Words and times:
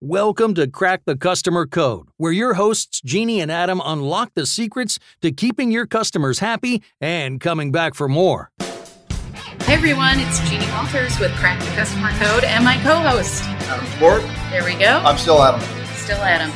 Welcome 0.00 0.54
to 0.54 0.66
Crack 0.66 1.02
the 1.06 1.16
Customer 1.16 1.66
Code, 1.66 2.08
where 2.18 2.32
your 2.32 2.54
hosts, 2.54 3.00
Jeannie 3.00 3.40
and 3.40 3.50
Adam, 3.50 3.80
unlock 3.82 4.32
the 4.34 4.44
secrets 4.44 4.98
to 5.22 5.32
keeping 5.32 5.70
your 5.70 5.86
customers 5.86 6.40
happy 6.40 6.82
and 7.00 7.40
coming 7.40 7.72
back 7.72 7.94
for 7.94 8.08
more. 8.08 8.50
Hey 9.62 9.74
everyone, 9.74 10.18
it's 10.18 10.40
Jeannie 10.50 10.66
Walters 10.72 11.18
with 11.20 11.30
Crack 11.36 11.58
the 11.60 11.70
Customer 11.70 12.10
Code 12.18 12.44
and 12.44 12.64
my 12.64 12.76
co-host. 12.82 13.44
Adam 13.44 13.86
Sport. 13.86 14.22
There 14.50 14.64
we 14.64 14.74
go. 14.74 15.00
I'm 15.04 15.16
still 15.16 15.40
Adam. 15.42 15.60
Still 15.94 16.18
Adam. 16.18 16.50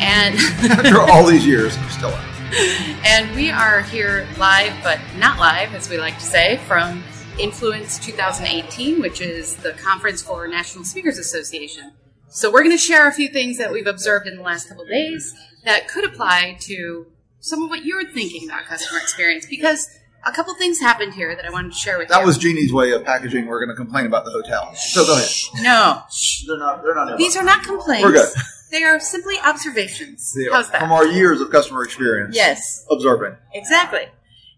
And 0.00 0.34
After 0.70 1.00
all 1.00 1.26
these 1.26 1.46
years, 1.46 1.76
I'm 1.78 1.88
still 1.90 2.10
Adam. 2.10 3.00
and 3.04 3.34
we 3.34 3.50
are 3.50 3.80
here 3.80 4.28
live, 4.38 4.74
but 4.84 5.00
not 5.16 5.40
live, 5.40 5.74
as 5.74 5.88
we 5.88 5.98
like 5.98 6.18
to 6.18 6.24
say, 6.24 6.58
from 6.68 7.02
Influence 7.40 7.98
2018, 7.98 9.00
which 9.00 9.20
is 9.22 9.56
the 9.56 9.72
conference 9.72 10.22
for 10.22 10.46
National 10.46 10.84
Speakers 10.84 11.18
Association. 11.18 11.92
So 12.34 12.50
we're 12.50 12.62
going 12.62 12.70
to 12.76 12.78
share 12.78 13.06
a 13.06 13.12
few 13.12 13.28
things 13.28 13.58
that 13.58 13.72
we've 13.72 13.86
observed 13.86 14.26
in 14.26 14.36
the 14.36 14.42
last 14.42 14.66
couple 14.68 14.84
of 14.84 14.88
days 14.88 15.34
that 15.64 15.86
could 15.86 16.04
apply 16.04 16.56
to 16.60 17.06
some 17.40 17.62
of 17.62 17.68
what 17.68 17.84
you're 17.84 18.10
thinking 18.10 18.48
about 18.48 18.64
customer 18.64 18.98
experience 19.00 19.44
because 19.46 19.86
a 20.24 20.32
couple 20.32 20.54
things 20.54 20.80
happened 20.80 21.12
here 21.12 21.36
that 21.36 21.44
I 21.44 21.50
wanted 21.50 21.72
to 21.72 21.78
share 21.78 21.98
with 21.98 22.08
you. 22.08 22.14
That 22.14 22.24
was 22.24 22.38
Jeannie's 22.38 22.72
way 22.72 22.92
of 22.92 23.04
packaging. 23.04 23.46
We're 23.46 23.62
going 23.62 23.76
to 23.76 23.76
complain 23.76 24.06
about 24.06 24.24
the 24.24 24.30
hotel. 24.30 24.74
So 24.74 25.04
go 25.04 25.14
ahead. 25.14 25.28
no. 25.62 26.02
They're 26.46 26.58
not. 26.58 26.82
They're 26.82 26.94
not. 26.94 27.18
These 27.18 27.36
are 27.36 27.44
not 27.44 27.64
complaints. 27.64 28.04
We're 28.04 28.12
good. 28.12 28.28
They 28.70 28.84
are 28.84 28.98
simply 28.98 29.34
observations. 29.44 30.32
They 30.32 30.46
are 30.48 30.52
How's 30.54 30.70
that? 30.70 30.80
From 30.80 30.92
our 30.92 31.04
years 31.06 31.42
of 31.42 31.50
customer 31.50 31.84
experience. 31.84 32.34
yes, 32.34 32.86
Observing. 32.90 33.36
exactly. 33.52 34.06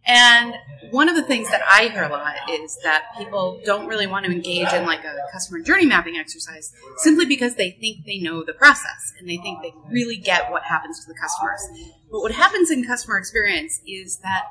And 0.07 0.55
one 0.91 1.09
of 1.09 1.17
the 1.17 1.23
things 1.23 1.51
that 1.51 1.63
I 1.67 1.89
hear 1.89 2.05
a 2.05 2.09
lot 2.09 2.35
is 2.51 2.79
that 2.83 3.07
people 3.17 3.61
don't 3.65 3.87
really 3.87 4.07
want 4.07 4.27
to 4.27 4.33
engage 4.33 4.73
in 4.73 4.85
like 4.85 5.05
a 5.05 5.17
customer 5.33 5.61
journey 5.61 5.87
mapping 5.87 6.17
exercise 6.17 6.73
simply 6.99 7.25
because 7.25 7.55
they 7.55 7.71
think 7.71 8.05
they 8.05 8.19
know 8.19 8.45
the 8.45 8.53
process 8.53 9.15
and 9.19 9.29
they 9.29 9.39
think 9.39 9.63
they 9.63 9.73
really 9.91 10.17
get 10.17 10.51
what 10.51 10.63
happens 10.65 11.01
to 11.01 11.09
the 11.09 11.19
customers. 11.19 11.67
But 12.11 12.21
what 12.21 12.33
happens 12.33 12.71
in 12.71 12.85
customer 12.85 13.17
experience 13.17 13.81
is 13.87 14.19
that 14.19 14.45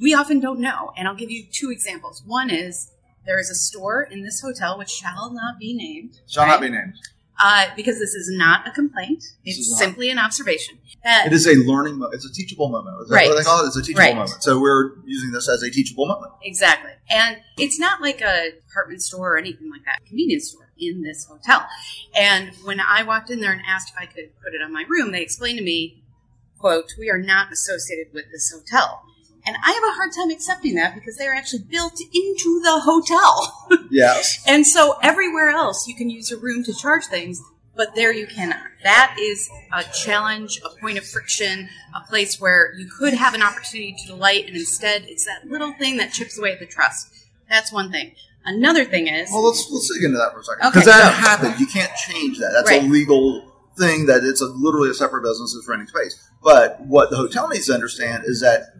we 0.00 0.12
often 0.12 0.40
don't 0.40 0.60
know. 0.60 0.92
And 0.96 1.06
I'll 1.06 1.14
give 1.14 1.30
you 1.30 1.44
two 1.50 1.70
examples. 1.70 2.22
One 2.26 2.50
is 2.50 2.90
there 3.24 3.38
is 3.38 3.50
a 3.50 3.54
store 3.54 4.02
in 4.02 4.22
this 4.22 4.40
hotel 4.40 4.78
which 4.78 4.90
shall 4.90 5.30
not 5.32 5.58
be 5.58 5.74
named. 5.74 6.20
Shall 6.26 6.44
right? 6.44 6.50
not 6.50 6.60
be 6.60 6.70
named. 6.70 6.94
Uh, 7.38 7.66
because 7.76 7.98
this 7.98 8.14
is 8.14 8.30
not 8.34 8.66
a 8.66 8.70
complaint. 8.70 9.22
It's 9.44 9.78
simply 9.78 10.08
an 10.08 10.18
observation. 10.18 10.78
That 11.04 11.26
It 11.26 11.32
is 11.34 11.46
a 11.46 11.54
learning. 11.54 11.98
Mo- 11.98 12.08
it's 12.12 12.24
a 12.24 12.32
teachable 12.32 12.70
moment. 12.70 12.96
Is 13.02 13.08
that 13.10 13.14
Right. 13.14 13.28
what 13.28 13.36
they 13.36 13.44
call 13.44 13.62
it? 13.62 13.66
It's 13.68 13.76
a 13.76 13.82
teachable 13.82 14.00
Right. 14.00 14.16
moment. 14.16 14.42
So 14.42 14.58
we're 14.58 14.92
using 15.04 15.32
this 15.32 15.46
as 15.48 15.62
a 15.62 15.70
teachable 15.70 16.06
moment. 16.06 16.32
Exactly. 16.42 16.92
And 17.10 17.36
it's 17.58 17.78
not 17.78 18.00
like 18.00 18.22
a 18.22 18.52
department 18.66 19.02
store 19.02 19.34
or 19.34 19.36
anything 19.38 19.70
like 19.70 19.84
that, 19.84 20.06
convenience 20.06 20.48
store 20.50 20.70
in 20.78 21.02
this 21.02 21.26
hotel. 21.26 21.66
And 22.18 22.54
when 22.64 22.80
I 22.80 23.02
walked 23.02 23.28
in 23.30 23.40
there 23.40 23.52
and 23.52 23.60
asked 23.68 23.90
if 23.90 23.98
I 23.98 24.06
could 24.06 24.30
put 24.42 24.54
it 24.54 24.62
on 24.62 24.72
my 24.72 24.84
room, 24.88 25.12
they 25.12 25.20
explained 25.22 25.58
to 25.58 25.64
me, 25.64 26.02
quote, 26.58 26.94
we 26.98 27.10
are 27.10 27.18
not 27.18 27.52
associated 27.52 28.14
with 28.14 28.24
this 28.32 28.50
hotel. 28.50 29.02
And 29.46 29.56
I 29.64 29.70
have 29.72 29.82
a 29.84 29.94
hard 29.94 30.10
time 30.16 30.30
accepting 30.30 30.74
that 30.74 30.94
because 30.94 31.16
they're 31.16 31.34
actually 31.34 31.62
built 31.70 32.00
into 32.12 32.60
the 32.62 32.80
hotel. 32.80 33.52
Yes. 33.90 34.42
and 34.46 34.66
so 34.66 34.96
everywhere 35.02 35.50
else 35.50 35.86
you 35.86 35.94
can 35.94 36.10
use 36.10 36.30
your 36.30 36.40
room 36.40 36.64
to 36.64 36.74
charge 36.74 37.04
things, 37.06 37.40
but 37.76 37.94
there 37.94 38.12
you 38.12 38.26
cannot. 38.26 38.58
That 38.82 39.16
is 39.20 39.48
a 39.72 39.84
challenge, 39.84 40.60
a 40.64 40.80
point 40.80 40.98
of 40.98 41.06
friction, 41.06 41.68
a 41.94 42.00
place 42.08 42.40
where 42.40 42.74
you 42.76 42.90
could 42.98 43.14
have 43.14 43.34
an 43.34 43.42
opportunity 43.42 43.94
to 44.00 44.06
delight, 44.08 44.46
and 44.48 44.56
instead 44.56 45.04
it's 45.06 45.24
that 45.24 45.46
little 45.48 45.72
thing 45.74 45.96
that 45.98 46.12
chips 46.12 46.36
away 46.38 46.52
at 46.52 46.58
the 46.58 46.66
trust. 46.66 47.08
That's 47.48 47.70
one 47.72 47.92
thing. 47.92 48.12
Another 48.44 48.84
thing 48.84 49.06
is, 49.06 49.30
Well, 49.32 49.44
let's 49.46 49.66
let's 49.70 49.92
dig 49.94 50.04
into 50.04 50.18
that 50.18 50.32
for 50.32 50.40
a 50.40 50.44
second 50.44 50.66
Okay, 50.66 50.80
because 50.80 50.86
that 50.86 51.02
go. 51.02 51.28
happens. 51.28 51.60
You 51.60 51.66
can't 51.66 51.92
change 51.96 52.38
that. 52.38 52.50
That's 52.52 52.68
Right. 52.70 52.82
a 52.82 52.86
legal 52.86 53.52
thing. 53.78 54.06
That 54.06 54.24
it's 54.24 54.40
a 54.40 54.46
literally 54.46 54.90
a 54.90 54.94
separate 54.94 55.22
business 55.22 55.54
that's 55.54 55.68
renting 55.68 55.88
space. 55.88 56.18
But 56.42 56.80
what 56.80 57.10
the 57.10 57.16
hotel 57.16 57.48
needs 57.48 57.66
to 57.66 57.74
understand 57.74 58.24
is 58.26 58.40
that 58.40 58.72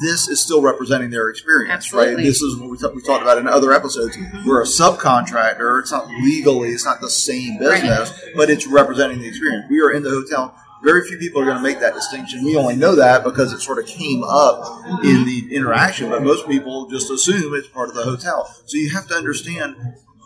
this 0.00 0.28
is 0.28 0.42
still 0.42 0.62
representing 0.62 1.10
their 1.10 1.28
experience, 1.30 1.72
Absolutely. 1.72 2.14
right? 2.16 2.22
This 2.24 2.40
is 2.42 2.56
what 2.58 2.70
we, 2.70 2.76
t- 2.78 2.86
we 2.94 3.02
talked 3.02 3.22
about 3.22 3.38
in 3.38 3.46
other 3.48 3.72
episodes. 3.72 4.16
Mm-hmm. 4.16 4.48
We're 4.48 4.62
a 4.62 4.66
subcontractor. 4.66 5.80
It's 5.80 5.92
not 5.92 6.08
legally, 6.22 6.70
it's 6.70 6.84
not 6.84 7.00
the 7.00 7.10
same 7.10 7.58
Right. 7.58 7.82
business, 7.82 8.12
but 8.36 8.50
it's 8.50 8.66
representing 8.66 9.20
the 9.20 9.28
experience. 9.28 9.66
We 9.70 9.80
are 9.80 9.90
in 9.92 10.02
the 10.02 10.10
hotel. 10.10 10.54
Very 10.84 11.06
few 11.08 11.18
people 11.18 11.42
are 11.42 11.44
going 11.44 11.56
to 11.56 11.62
make 11.62 11.80
that 11.80 11.94
distinction. 11.94 12.44
We 12.44 12.56
only 12.56 12.76
know 12.76 12.94
that 12.94 13.24
because 13.24 13.52
it 13.52 13.60
sort 13.60 13.78
of 13.80 13.86
came 13.86 14.22
up 14.22 14.84
in 15.04 15.24
the 15.24 15.48
interaction, 15.52 16.08
but 16.08 16.22
most 16.22 16.46
people 16.46 16.88
just 16.88 17.10
assume 17.10 17.52
it's 17.54 17.66
part 17.66 17.88
of 17.88 17.96
the 17.96 18.04
hotel. 18.04 18.46
So 18.66 18.76
you 18.76 18.90
have 18.90 19.08
to 19.08 19.14
understand 19.14 19.74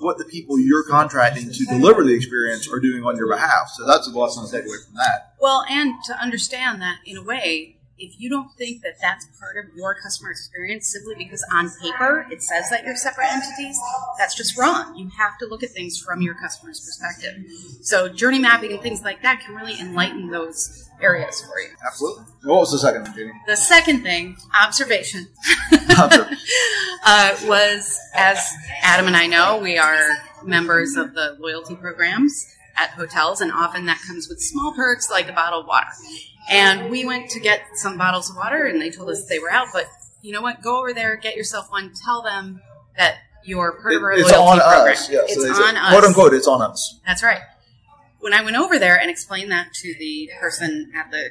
what 0.01 0.19
the 0.19 0.25
people 0.27 0.59
you're 0.59 0.83
contracting 0.85 1.51
to 1.51 1.65
deliver 1.65 2.05
the 2.05 2.13
experience 2.13 2.69
are 2.71 2.81
doing 2.81 3.03
on 3.05 3.17
your 3.17 3.29
behalf. 3.33 3.71
So 3.75 3.87
that's 3.87 4.07
a 4.09 4.11
lesson 4.11 4.45
to 4.45 4.51
take 4.53 4.67
away 4.67 4.77
from 4.85 4.97
that. 4.97 5.33
well, 5.41 5.65
and 5.71 5.95
to 6.07 6.21
understand 6.21 6.83
that 6.83 6.97
in 7.07 7.17
a 7.17 7.23
way, 7.23 7.79
if 8.03 8.21
you 8.21 8.29
don't 8.29 8.53
think 8.59 8.83
that 8.83 9.01
that's 9.01 9.27
part 9.39 9.57
of 9.57 9.75
your 9.77 9.95
customer 9.95 10.31
experience 10.31 10.93
simply 10.93 11.15
because 11.15 11.45
on 11.55 11.71
paper 11.81 12.27
it 12.31 12.43
says 12.43 12.69
that 12.71 12.85
you're 12.85 12.97
separate 12.97 13.33
entities, 13.33 13.79
that's 14.19 14.35
just 14.35 14.59
wrong. 14.59 14.97
You 14.97 15.09
have 15.17 15.39
to 15.39 15.47
look 15.47 15.63
at 15.63 15.71
things 15.71 15.99
from 15.99 16.21
your 16.21 16.35
customer's 16.35 16.81
perspective. 16.81 17.45
So 17.81 18.09
journey 18.09 18.41
mapping 18.41 18.73
and 18.73 18.83
things 18.83 19.03
like 19.03 19.23
that 19.23 19.41
can 19.41 19.55
really 19.55 19.79
enlighten 19.81 20.31
those 20.31 20.91
areas 21.01 21.41
for 21.43 21.61
you. 21.61 21.69
Absolutely. 21.87 22.25
What 22.45 22.61
was 22.61 22.73
the 22.73 22.79
second 22.79 23.03
one, 23.03 23.17
Jenny? 23.17 23.33
The 23.47 23.57
second 23.57 24.03
thing, 24.03 24.37
observation, 24.61 25.29
uh, 25.91 27.37
was 27.45 28.01
as 28.15 28.39
Adam 28.83 29.07
and 29.07 29.17
I 29.17 29.29
know, 29.29 29.59
we 29.59 29.79
are 29.79 30.19
members 30.45 30.97
of 30.97 31.15
the 31.15 31.37
loyalty 31.39 31.77
programs 31.77 32.47
at 32.77 32.91
hotels, 32.91 33.41
and 33.41 33.53
often 33.53 33.87
that 33.87 34.01
comes 34.07 34.29
with 34.29 34.41
small 34.41 34.73
perks 34.73 35.11
like 35.11 35.29
a 35.29 35.33
bottle 35.33 35.61
of 35.61 35.67
water. 35.67 35.89
And 36.51 36.91
we 36.91 37.05
went 37.05 37.31
to 37.31 37.41
get 37.41 37.63
some 37.75 37.97
bottles 37.97 38.31
of 38.31 38.37
water, 38.37 38.65
and 38.65 38.81
they 38.81 38.91
told 38.91 39.11
us 39.11 39.27
they 39.27 39.39
were 39.39 39.51
out. 39.51 39.69
But 39.73 39.87
you 40.23 40.33
know 40.33 40.43
what? 40.43 40.63
Go 40.63 40.79
over 40.79 40.93
there, 40.93 41.17
get 41.17 41.37
yourself 41.37 41.71
one. 41.71 41.93
Tell 42.05 42.23
them 42.23 42.61
that 42.97 43.17
you're 43.45 43.73
part 43.81 43.95
of 43.95 44.03
our 44.03 44.13
it's 44.13 44.31
loyalty 44.31 44.39
on 44.39 44.59
program. 44.59 44.93
us. 44.93 45.11
Yeah, 45.11 45.21
it's 45.25 45.35
so 45.35 45.65
on 45.65 45.77
us. 45.77 45.91
Quote 45.91 46.05
unquote, 46.05 46.35
it's 46.35 46.49
on 46.49 46.63
us. 46.63 47.01
That's 47.07 47.23
right. 47.23 47.41
When 48.21 48.33
I 48.33 48.43
went 48.43 48.57
over 48.57 48.79
there 48.79 48.99
and 48.99 49.11
explained 49.11 49.51
that 49.51 49.73
to 49.75 49.95
the 49.99 50.31
person 50.41 50.93
at 50.95 51.11
the 51.11 51.31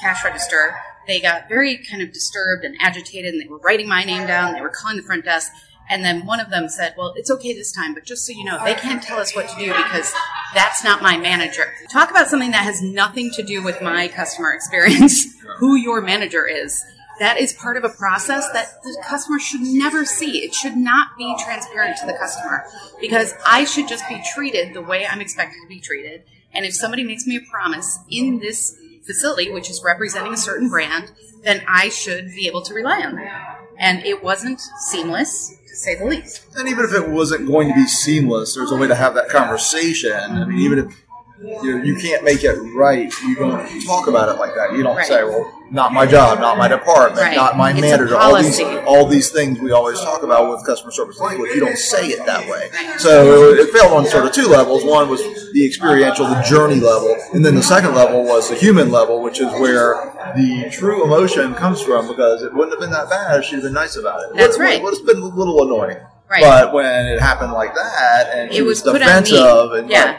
cash 0.00 0.24
register, 0.24 0.76
they 1.06 1.20
got 1.20 1.48
very 1.48 1.78
kind 1.78 2.00
of 2.02 2.12
disturbed 2.12 2.64
and 2.64 2.76
agitated, 2.80 3.32
and 3.34 3.42
they 3.42 3.48
were 3.48 3.58
writing 3.58 3.88
my 3.88 4.04
name 4.04 4.26
down. 4.26 4.54
They 4.54 4.60
were 4.60 4.70
calling 4.70 4.96
the 4.96 5.02
front 5.02 5.24
desk, 5.24 5.50
and 5.90 6.04
then 6.04 6.24
one 6.26 6.38
of 6.38 6.50
them 6.50 6.68
said, 6.68 6.94
"Well, 6.96 7.12
it's 7.16 7.30
okay 7.30 7.52
this 7.54 7.72
time, 7.72 7.92
but 7.94 8.04
just 8.04 8.24
so 8.26 8.32
you 8.32 8.44
know, 8.44 8.64
they 8.64 8.74
can't 8.74 9.02
tell 9.02 9.18
us 9.18 9.34
what 9.34 9.48
to 9.48 9.56
do 9.56 9.66
because 9.66 10.12
that's 10.54 10.84
not 10.84 11.02
my 11.02 11.16
manager." 11.16 11.72
Talk 11.90 12.10
about 12.10 12.28
something 12.28 12.50
that 12.52 12.64
has 12.64 12.82
nothing 12.82 13.30
to 13.32 13.42
do 13.42 13.62
with 13.62 13.80
my 13.82 14.08
customer 14.08 14.52
experience. 14.52 15.26
who 15.58 15.76
your 15.76 16.00
manager 16.00 16.46
is. 16.46 16.84
That 17.18 17.38
is 17.38 17.52
part 17.52 17.76
of 17.76 17.84
a 17.84 17.88
process 17.88 18.48
that 18.52 18.82
the 18.82 18.96
customer 19.06 19.38
should 19.38 19.60
never 19.60 20.04
see. 20.04 20.44
It 20.44 20.54
should 20.54 20.76
not 20.76 21.08
be 21.16 21.36
transparent 21.44 21.98
to 21.98 22.06
the 22.06 22.14
customer 22.14 22.64
because 23.00 23.34
I 23.46 23.64
should 23.64 23.86
just 23.86 24.08
be 24.08 24.22
treated 24.34 24.74
the 24.74 24.82
way 24.82 25.06
I'm 25.06 25.20
expected 25.20 25.58
to 25.62 25.68
be 25.68 25.78
treated. 25.78 26.24
And 26.52 26.64
if 26.64 26.74
somebody 26.74 27.04
makes 27.04 27.26
me 27.26 27.36
a 27.36 27.50
promise 27.50 27.98
in 28.10 28.40
this 28.40 28.76
facility, 29.04 29.50
which 29.50 29.70
is 29.70 29.82
representing 29.84 30.32
a 30.32 30.36
certain 30.36 30.68
brand, 30.68 31.12
then 31.44 31.62
I 31.68 31.90
should 31.90 32.26
be 32.34 32.46
able 32.46 32.62
to 32.62 32.74
rely 32.74 33.02
on 33.04 33.16
that. 33.16 33.60
And 33.78 34.04
it 34.04 34.22
wasn't 34.22 34.60
seamless, 34.88 35.54
to 35.72 35.78
say 35.78 35.94
the 35.94 36.04
least. 36.04 36.44
And 36.54 36.68
even 36.68 36.84
if 36.84 36.92
it 36.92 37.08
wasn't 37.08 37.46
going 37.46 37.68
to 37.68 37.74
be 37.74 37.86
seamless, 37.86 38.54
there's 38.54 38.70
a 38.70 38.76
way 38.76 38.88
to 38.88 38.94
have 38.94 39.14
that 39.14 39.30
conversation. 39.30 40.12
I 40.12 40.44
mean, 40.44 40.58
even 40.58 40.78
if 40.78 41.04
you, 41.44 41.78
know, 41.78 41.84
you 41.84 41.96
can't 41.96 42.22
make 42.24 42.44
it 42.44 42.56
right, 42.74 43.12
you 43.26 43.36
don't 43.36 43.84
talk 43.86 44.06
about 44.06 44.28
it 44.28 44.38
like 44.38 44.54
that. 44.54 44.72
You 44.72 44.82
don't 44.82 44.96
Right. 44.96 45.06
say, 45.06 45.24
"Well, 45.24 45.50
not 45.70 45.92
my 45.92 46.06
job, 46.06 46.38
not 46.40 46.56
my 46.58 46.68
department, 46.68 47.20
Right. 47.20 47.36
not 47.36 47.56
my 47.56 47.70
It's 47.70 47.80
manager." 47.80 48.16
All 48.16 48.36
these, 48.36 48.60
all 48.86 49.06
these 49.06 49.30
things 49.30 49.58
we 49.60 49.72
always 49.72 50.00
talk 50.00 50.22
about 50.22 50.50
with 50.50 50.64
customer 50.64 50.92
service 50.92 51.18
language. 51.20 51.50
You 51.54 51.60
don't 51.60 51.78
say 51.78 52.06
it 52.08 52.24
that 52.26 52.46
way. 52.48 52.70
So 52.98 53.50
it 53.54 53.70
failed 53.70 53.92
on 53.92 54.06
sort 54.06 54.24
of 54.26 54.32
two 54.32 54.46
levels. 54.46 54.84
One 54.84 55.08
was 55.08 55.20
the 55.52 55.64
experiential, 55.66 56.26
the 56.26 56.40
journey 56.42 56.80
level, 56.80 57.16
and 57.32 57.44
then 57.44 57.54
the 57.54 57.62
second 57.62 57.94
level 57.94 58.22
was 58.24 58.48
the 58.48 58.54
human 58.54 58.90
level, 58.90 59.20
which 59.20 59.40
is 59.40 59.50
where 59.60 60.12
the 60.36 60.68
true 60.70 61.04
emotion 61.04 61.54
comes 61.54 61.80
from. 61.80 62.06
Because 62.08 62.42
it 62.42 62.52
wouldn't 62.54 62.72
have 62.72 62.80
been 62.80 62.90
that 62.90 63.08
bad 63.10 63.40
if 63.40 63.44
she'd 63.46 63.62
been 63.62 63.72
nice 63.72 63.96
about 63.96 64.20
it. 64.22 64.36
That's 64.36 64.56
It 64.56 64.60
right. 64.60 64.74
It 64.76 64.82
would 64.82 64.94
have 64.96 65.06
been 65.06 65.18
a 65.22 65.26
little 65.26 65.62
annoying. 65.64 65.96
Right. 66.30 66.40
But 66.42 66.72
when 66.72 67.06
it 67.06 67.20
happened 67.20 67.52
like 67.52 67.74
that, 67.74 68.30
and 68.34 68.50
she 68.52 68.58
It 68.58 68.62
was, 68.62 68.82
was 68.82 68.92
put 68.92 69.02
on 69.02 69.08
me. 69.08 69.30
defensive, 69.30 69.72
and 69.72 69.90
Yeah. 69.90 70.04
like, 70.04 70.16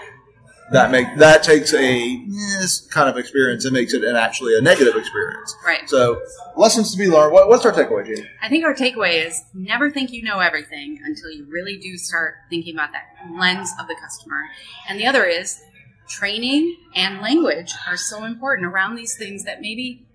that 0.73 0.89
make 0.89 1.07
that 1.17 1.43
takes 1.43 1.71
a 1.73 1.77
eh, 1.77 2.17
yes, 2.27 2.81
kind 2.87 3.07
of 3.07 3.17
experience 3.17 3.63
and 3.63 3.73
makes 3.73 3.93
it 3.93 4.03
an 4.03 4.15
actually 4.15 4.57
a 4.57 4.61
negative 4.61 4.95
experience. 4.95 5.55
Right. 5.65 5.87
So 5.87 6.21
lessons 6.55 6.91
to 6.91 6.97
be 6.97 7.07
learned. 7.07 7.31
What, 7.31 7.47
what's 7.47 7.65
our 7.65 7.71
takeaway, 7.71 8.05
Jeannie? 8.05 8.27
I 8.41 8.49
think 8.49 8.65
our 8.65 8.73
takeaway 8.73 9.25
is 9.25 9.39
never 9.53 9.91
think 9.91 10.11
you 10.11 10.23
know 10.23 10.39
everything 10.39 10.99
until 11.05 11.29
you 11.31 11.45
really 11.45 11.77
do 11.77 11.95
start 11.97 12.35
thinking 12.49 12.75
about 12.75 12.91
that 12.91 13.05
lens 13.39 13.71
of 13.79 13.87
the 13.87 13.95
customer. 14.01 14.45
And 14.89 14.99
the 14.99 15.05
other 15.05 15.25
is 15.25 15.61
training 16.07 16.75
and 16.95 17.21
language 17.21 17.73
are 17.87 17.95
so 17.95 18.23
important 18.25 18.65
around 18.67 18.95
these 18.95 19.15
things 19.15 19.45
that 19.45 19.61
maybe 19.61 20.07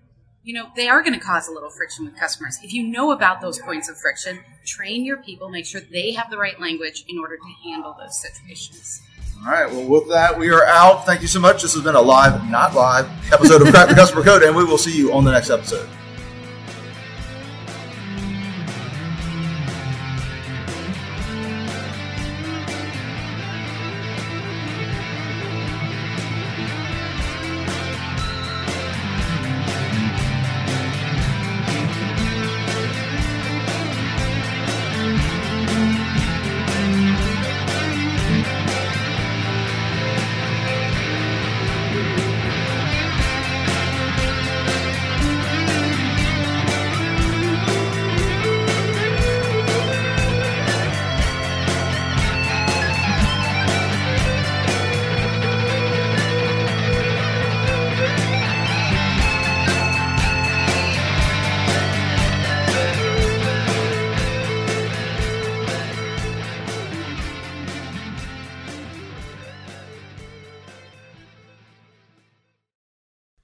you 0.43 0.53
know 0.53 0.69
they 0.75 0.87
are 0.89 1.01
going 1.01 1.17
to 1.17 1.25
cause 1.25 1.47
a 1.47 1.51
little 1.51 1.69
friction 1.69 2.03
with 2.03 2.17
customers. 2.17 2.59
If 2.61 2.73
you 2.73 2.83
know 2.83 3.11
about 3.11 3.39
those 3.39 3.59
points 3.59 3.87
of 3.87 3.97
friction, 3.97 4.39
train 4.65 5.05
your 5.05 5.17
people, 5.17 5.49
make 5.49 5.65
sure 5.65 5.79
they 5.79 6.11
have 6.11 6.29
the 6.29 6.37
right 6.37 6.59
language 6.59 7.05
in 7.07 7.17
order 7.17 7.37
to 7.37 7.69
handle 7.69 7.95
those 7.97 8.21
situations. 8.21 9.01
All 9.45 9.51
right. 9.53 9.71
Well, 9.71 9.87
with 9.87 10.09
that, 10.09 10.37
we 10.37 10.49
are 10.51 10.65
out. 10.65 11.05
Thank 11.05 11.21
you 11.21 11.27
so 11.27 11.39
much. 11.39 11.61
This 11.61 11.73
has 11.73 11.83
been 11.83 11.95
a 11.95 12.01
live, 12.01 12.49
not 12.49 12.75
live, 12.75 13.07
episode 13.31 13.61
of 13.61 13.69
Crack 13.69 13.87
the 13.87 13.95
Customer 13.95 14.21
Code, 14.23 14.43
and 14.43 14.55
we 14.55 14.65
will 14.65 14.77
see 14.77 14.95
you 14.95 15.13
on 15.13 15.23
the 15.23 15.31
next 15.31 15.49
episode. 15.49 15.87